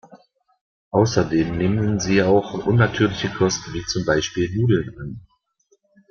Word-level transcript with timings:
Außerdem 0.89 1.55
nehmen 1.59 1.99
sie 1.99 2.23
auch 2.23 2.65
unnatürliche 2.65 3.29
Kost 3.29 3.71
wie 3.71 3.85
zum 3.85 4.03
Beispiel 4.03 4.49
Nudeln 4.51 4.97
an, 4.99 5.27